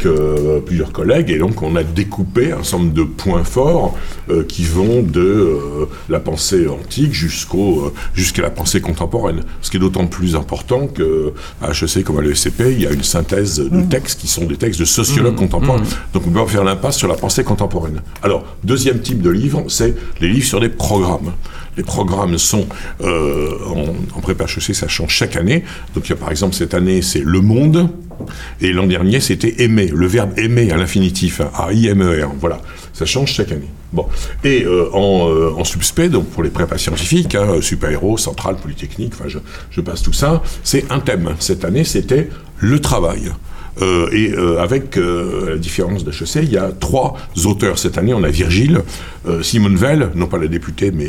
[0.64, 1.30] plusieurs collègues.
[1.30, 3.96] Et donc on a découpé un nombre de points forts
[4.48, 5.58] qui vont de
[6.08, 9.42] la pensée antique jusqu'au jusqu'à la pensée contemporaine.
[9.62, 11.32] Ce qui est d'autant plus important que
[11.82, 13.88] HEC comme à l'ESCP, il y a une synthèse de mm.
[13.88, 15.48] textes qui sont des textes de sociologues mm.
[15.48, 15.80] contemporains.
[15.80, 16.12] Mm.
[16.14, 18.02] Donc on peut faire l'impasse sur la pensée contemporaine.
[18.22, 21.32] Alors, deuxième type de livre, c'est les livres sur des programmes.
[21.76, 22.66] Les programmes sont
[23.02, 25.64] euh, en, en, prépa HEC, ça change chaque année.
[25.94, 27.90] Donc il y a par exemple cette année, c'est Le Monde.
[28.60, 32.32] Et l'an dernier, c'était aimer, le verbe aimer à l'infinitif, hein, A-I-M-E-R.
[32.40, 32.60] Voilà,
[32.92, 33.68] ça change chaque année.
[33.92, 34.06] Bon.
[34.44, 39.12] Et euh, en, euh, en, subspect, donc pour les prépas scientifiques, hein, super-héros, centrale, polytechnique,
[39.18, 41.34] enfin je, passe tout ça, c'est un thème.
[41.38, 43.32] Cette année, c'était le travail.
[43.82, 48.14] Euh, et avec la différence d'HEC, il y a trois auteurs cette année.
[48.14, 48.82] On a Virgile,
[49.42, 51.08] Simone Veil, non pas la députée, mais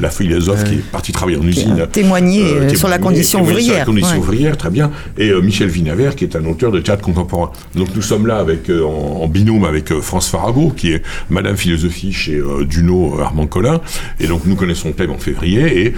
[0.00, 1.86] la philosophe qui est partie travailler en usine.
[1.90, 3.64] Témoigner sur la condition ouvrière.
[3.64, 4.90] Sur la condition ouvrière, très bien.
[5.18, 7.50] Et Michel Vinavert, qui est un auteur de théâtre contemporain.
[7.74, 12.40] Donc nous sommes là avec, en, binôme avec France Farago, qui est Madame Philosophie chez
[12.68, 13.80] Duno Armand Collin.
[14.20, 15.86] Et donc nous connaissons le thème en février.
[15.86, 15.94] Et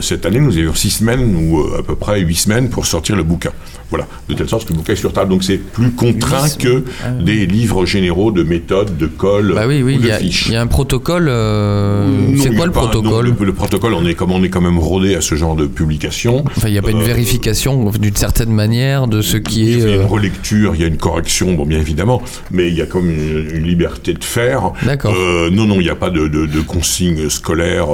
[0.00, 3.22] cette année, nous avions six semaines ou à peu près huit semaines pour sortir le
[3.22, 3.50] bouquin.
[3.90, 5.30] Voilà, de telle sorte que le bouquin est sur table.
[5.30, 9.82] Donc c'est plus contraint que ah des livres généraux de méthode, de colle bah oui,
[9.82, 10.46] oui, ou de fiches.
[10.48, 11.03] Il y a un protocole.
[11.10, 12.06] Euh,
[12.40, 15.20] c'est quoi le protocole le, protocole, on est, comme on est quand même rodé à
[15.20, 16.44] ce genre de publication.
[16.56, 19.72] Enfin, il n'y a pas une euh, vérification d'une certaine manière de ce qui est.
[19.72, 22.68] Il y a une euh, relecture, il y a une correction, bon, bien évidemment, mais
[22.68, 24.72] il y a comme une, liberté de faire.
[24.82, 25.14] D'accord.
[25.50, 27.88] non, non, il n'y a pas de, de, de consignes scolaires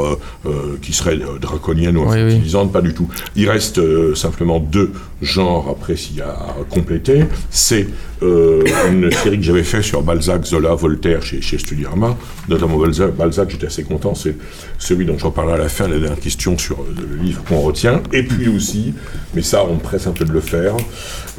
[0.83, 3.09] qui seraient draconiennes ou infantilisantes, pas du tout.
[3.37, 3.81] Il reste
[4.15, 4.93] simplement deux
[5.23, 7.87] genres après s'il y a à compléter c'est
[8.23, 12.17] euh, une série que j'avais fait sur Balzac, Zola, Voltaire chez, chez Studioramma,
[12.49, 14.37] notamment Balzac, Balzac j'étais assez content, c'est
[14.79, 18.03] celui dont j'en parlerai à la fin, la dernière question sur le livre qu'on retient,
[18.13, 18.95] et puis aussi,
[19.35, 20.75] mais ça on presse un peu de le faire,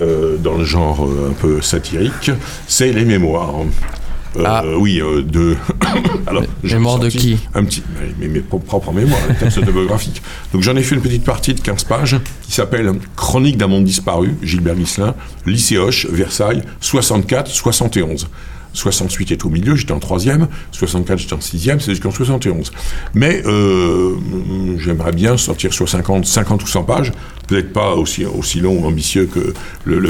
[0.02, 2.32] euh, dans le genre euh, un peu satirique,
[2.68, 3.62] c'est les mémoires.
[4.38, 4.64] Euh, ah.
[4.78, 5.56] Oui, euh, de.
[6.28, 7.84] Alors, Mémoire de qui Un petit.
[8.20, 10.22] Mais, mes propres mémoires, un texte autobiographique.
[10.54, 13.84] Donc j'en ai fait une petite partie de 15 pages qui s'appelle Chronique d'un monde
[13.84, 18.28] disparu, Gilbert Ghislain, lycée Hoche, Versailles, 64-71.
[18.74, 22.72] 68 est au milieu, j'étais en troisième, 64 j'étais en sixième, c'est jusqu'en 71.
[23.14, 24.16] Mais euh,
[24.78, 27.12] j'aimerais bien sortir sur 50, 50 ou 100 pages,
[27.48, 29.54] peut-être pas aussi, aussi long ou ambitieux que
[29.86, 30.10] le,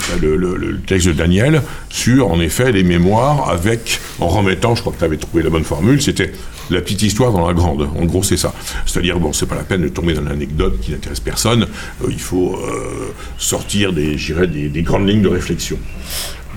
[0.85, 5.05] texte de Daniel, sur en effet les mémoires avec, en remettant, je crois que tu
[5.05, 6.31] avais trouvé la bonne formule, c'était
[6.69, 7.89] la petite histoire dans la grande.
[7.99, 8.53] En gros, c'est ça.
[8.85, 11.63] C'est-à-dire, bon, c'est pas la peine de tomber dans l'anecdote qui n'intéresse personne.
[12.03, 15.77] Euh, il faut euh, sortir des, des, des grandes lignes de réflexion.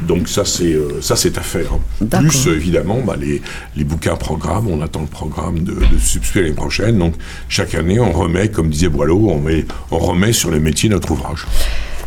[0.02, 1.70] Donc ça c'est euh, ça c'est à faire.
[2.10, 3.40] Plus évidemment bah, les,
[3.76, 5.80] les, bouquins programmes, on attend le programme de, de
[6.34, 6.98] l'année prochaine.
[6.98, 7.14] Donc
[7.48, 11.12] chaque année on remet, comme disait Boileau, on, met, on remet sur les métiers notre
[11.12, 11.46] ouvrage.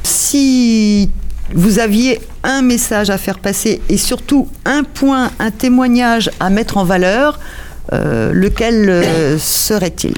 [0.03, 1.09] Si
[1.53, 6.77] vous aviez un message à faire passer et surtout un point, un témoignage à mettre
[6.77, 7.39] en valeur,
[7.93, 10.13] euh, lequel euh, serait-il?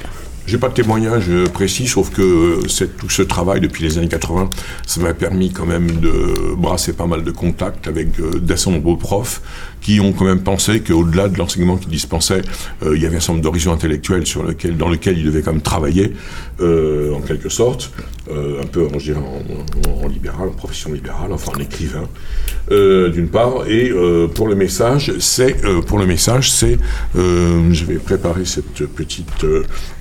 [0.46, 2.60] J'ai pas de témoignage précis, sauf que
[2.98, 4.50] tout ce travail depuis les années 80,
[4.86, 8.98] ça m'a permis quand même de brasser pas mal de contacts avec euh, d'assez nombreux
[8.98, 9.42] profs
[9.80, 12.42] qui ont quand même pensé qu'au-delà de l'enseignement qu'ils dispensaient,
[12.82, 15.42] euh, il y avait un certain nombre d'horizons intellectuels sur lequel, dans lesquels ils devaient
[15.42, 16.12] quand même travailler,
[16.60, 17.92] euh, en quelque sorte,
[18.30, 22.08] un peu, dirais, en, libéral, en profession libérale, enfin en écrivain,
[22.70, 23.92] d'une part, et
[24.36, 26.78] pour le message, c'est, pour le message, c'est,
[27.16, 29.44] je vais préparer cette petite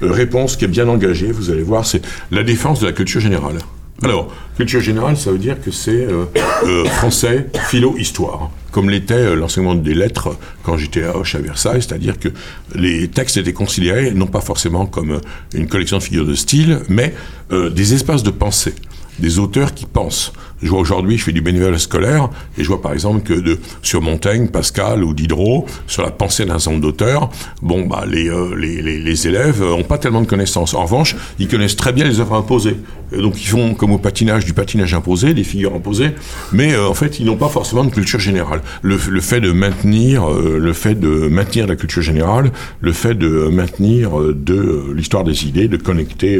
[0.01, 3.57] réponse qui est bien engagée, vous allez voir, c'est la défense de la culture générale.
[4.01, 6.25] Alors, culture générale, ça veut dire que c'est euh,
[6.63, 11.39] euh, français, philo, histoire, comme l'était euh, l'enseignement des lettres quand j'étais à Hoche à
[11.39, 12.29] Versailles, c'est-à-dire que
[12.75, 15.19] les textes étaient considérés non pas forcément comme
[15.53, 17.13] une collection de figures de style, mais
[17.51, 18.75] des espaces de pensée,
[19.17, 20.33] des auteurs qui pensent.
[20.61, 24.01] Je vois aujourd'hui, je fais du bénévolat scolaire, et je vois par exemple que sur
[24.01, 27.29] Montaigne, Pascal ou Diderot, sur la pensée d'un certain nombre d'auteurs,
[27.61, 30.73] bon, bah, les, euh, les, les, les, élèves n'ont pas tellement de connaissances.
[30.73, 32.77] En revanche, ils connaissent très bien les œuvres imposées.
[33.11, 36.11] donc ils font comme au patinage, du patinage imposé, des figures imposées,
[36.51, 38.61] mais euh, en fait, ils n'ont pas forcément de culture générale.
[38.81, 43.47] Le, fait de maintenir, euh, le fait de maintenir la culture générale, le fait de
[43.49, 46.39] maintenir de l'histoire des idées, de connecter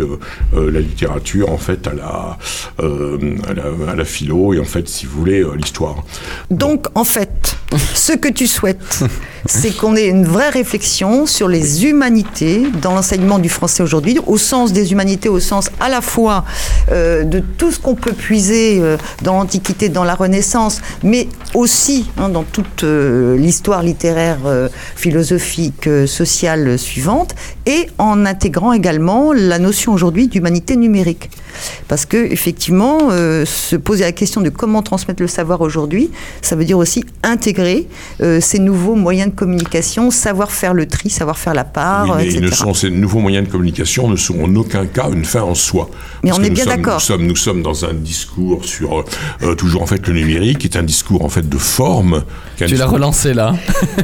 [0.53, 2.37] la littérature en fait à la,
[2.79, 6.03] à la, à la philo et en fait, si vous voulez, euh, l'histoire.
[6.49, 7.55] Donc, en fait,
[7.93, 9.03] ce que tu souhaites,
[9.45, 14.37] c'est qu'on ait une vraie réflexion sur les humanités dans l'enseignement du français aujourd'hui, au
[14.37, 16.45] sens des humanités, au sens à la fois
[16.91, 22.09] euh, de tout ce qu'on peut puiser euh, dans l'Antiquité, dans la Renaissance, mais aussi
[22.17, 24.39] hein, dans toute l'histoire littéraire,
[24.95, 31.29] philosophique, sociale suivante, et en intégrant également la notion aujourd'hui d'humanité numérique.
[31.87, 36.09] Parce que effectivement, se poser la question de comment transmettre le savoir aujourd'hui,
[36.41, 37.87] ça veut dire aussi intégrer
[38.21, 42.25] euh, ces nouveaux moyens de communication, savoir faire le tri, savoir faire la part, mais
[42.25, 42.41] etc.
[42.41, 45.55] Ne sont, ces nouveaux moyens de communication ne sont en aucun cas une fin en
[45.55, 45.89] soi.
[46.23, 46.95] Mais on est bien d'accord.
[46.95, 49.03] Nous sommes, nous sommes dans un discours sur
[49.43, 52.23] euh, toujours en fait le numérique, qui est un discours en fait de forme.
[52.57, 53.55] Tu l'as relancé là.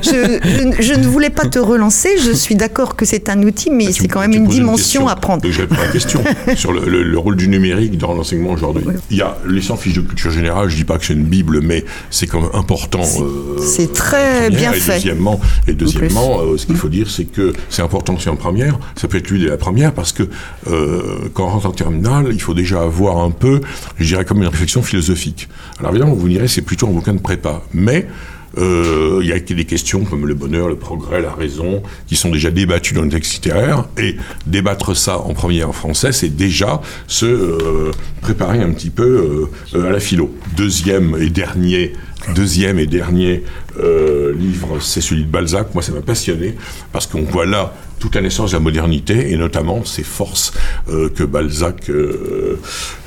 [0.01, 0.39] je,
[0.79, 2.09] je, ne voulais pas te relancer.
[2.23, 5.15] Je suis d'accord que c'est un outil, mais bah, c'est quand même une dimension à
[5.15, 5.45] prendre.
[5.49, 6.23] J'ai la question
[6.55, 8.85] sur le, le, rôle du numérique dans l'enseignement aujourd'hui.
[9.09, 11.25] Il y a les 100 fiches de culture générale, je dis pas que c'est une
[11.25, 13.03] bible, mais c'est quand même important.
[13.03, 14.95] c'est euh, très bien et fait.
[14.95, 18.79] Deuxièmement, et deuxièmement, euh, ce qu'il faut dire, c'est que c'est important aussi en première.
[18.95, 20.23] Ça peut être lu dès la première parce que
[20.67, 23.61] euh, quand on rentre en terminale, il faut déjà avoir un peu,
[23.99, 25.47] je dirais, comme une réflexion philosophique.
[25.79, 28.07] Alors évidemment, vous direz, c'est plutôt un bouquin de prépa, mais
[28.57, 32.51] il y a des questions comme le bonheur, le progrès, la raison, qui sont déjà
[32.51, 33.87] débattues dans le texte littéraire.
[33.97, 34.15] Et
[34.45, 37.91] débattre ça en première en français, c'est déjà se euh,
[38.21, 40.33] préparer un petit peu euh, à la philo.
[40.55, 41.93] Deuxième et dernier
[42.33, 43.43] deuxième et dernier
[43.77, 45.73] livre, c'est celui de Balzac.
[45.73, 46.55] Moi, ça m'a passionné
[46.91, 50.53] parce qu'on voit là toute la naissance de la modernité et notamment ces forces
[50.89, 52.59] euh, que Balzac euh,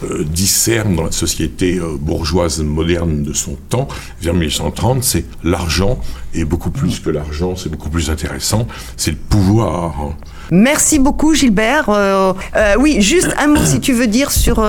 [0.02, 3.88] euh, discerne dans la société bourgeoise moderne de son temps,
[4.20, 6.00] vers 1830, c'est l'argent
[6.34, 10.14] et beaucoup plus que l'argent, c'est beaucoup plus intéressant, c'est le pouvoir.
[10.50, 11.88] Merci beaucoup Gilbert.
[12.78, 14.66] oui, juste un mot si tu veux dire sur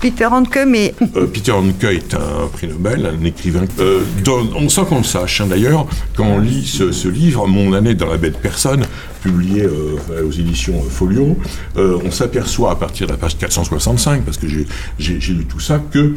[0.00, 0.94] Peter Handke, mais...
[1.32, 3.64] Peter Handke est un prix Nobel, un écrivain.
[4.56, 5.04] on sent qu'on le
[5.46, 8.86] d'ailleurs, quand on lit ce, ce, livre, Mon année dans la bête personne,
[9.20, 11.36] publié euh, aux éditions euh, Folio,
[11.76, 15.80] euh, on s'aperçoit à partir de la page 465, parce que j'ai lu tout ça,
[15.90, 16.14] que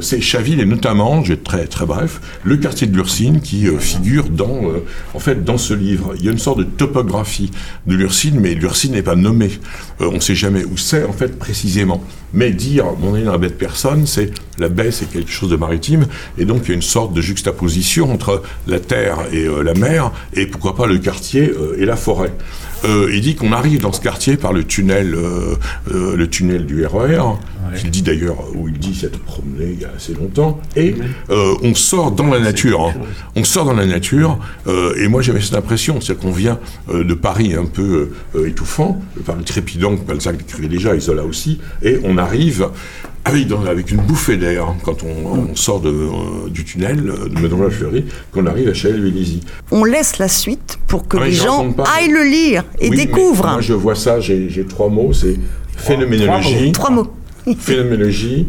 [0.00, 3.66] c'est Chaville et notamment, je vais être très, très bref, le quartier de l'Ursine qui
[3.78, 4.72] figure dans,
[5.12, 6.14] en fait, dans ce livre.
[6.18, 7.50] Il y a une sorte de topographie
[7.86, 9.50] de l'Ursine, mais l'Ursine n'est pas nommée.
[10.00, 12.02] on ne sait jamais où c'est, en fait, précisément.
[12.32, 15.50] Mais dire, mon est dans la baie de personne, c'est la baie, c'est quelque chose
[15.50, 16.06] de maritime,
[16.38, 20.10] et donc il y a une sorte de juxtaposition entre la terre et la mer,
[20.32, 22.32] et pourquoi pas le quartier et la forêt.
[22.84, 25.54] euh, il dit qu'on arrive dans ce quartier par le tunnel, euh,
[25.92, 27.20] euh, le tunnel du RER.
[27.82, 30.94] Il dit d'ailleurs, où il dit s'être promené il y a assez longtemps, et
[31.30, 32.82] euh, on sort dans la nature.
[32.82, 32.92] hein.
[33.36, 34.38] On sort dans la nature,
[34.96, 36.58] et moi j'avais cette impression, c'est qu'on vient
[36.92, 38.10] de Paris un peu
[38.46, 42.68] étouffant, le Paris trépidant que Balzac décrivait déjà, Isola aussi, et on arrive
[43.24, 47.08] avec, dans- avec une bouffée d'air hein, quand on, on sort de, euh, du tunnel
[47.08, 49.40] euh, de Madame Fleury, qu'on arrive à Châtel-Vélizy.
[49.70, 51.66] On laisse la suite pour que Ah, les gens
[51.96, 53.44] aillent le lire et Oui, découvrent.
[53.46, 55.36] Moi je vois ça, j'ai j'ai trois mots, c'est
[55.76, 57.06] phénoménologie, Trois mots.
[57.58, 58.46] phénoménologie,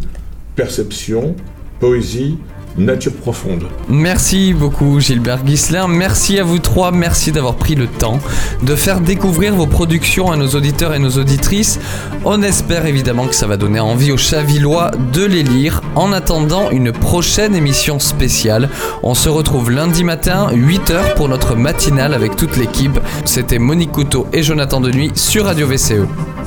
[0.55, 1.35] perception,
[1.79, 2.37] poésie,
[2.77, 3.63] nature profonde.
[3.89, 8.19] Merci beaucoup Gilbert Guislain, merci à vous trois, merci d'avoir pris le temps
[8.63, 11.79] de faire découvrir vos productions à nos auditeurs et nos auditrices.
[12.23, 15.81] On espère évidemment que ça va donner envie aux Chavillois de les lire.
[15.95, 18.69] En attendant une prochaine émission spéciale,
[19.03, 22.99] on se retrouve lundi matin 8h pour notre matinale avec toute l'équipe.
[23.25, 25.65] C'était Monique Couteau et Jonathan Denuy sur Radio.
[25.65, 26.05] VCE.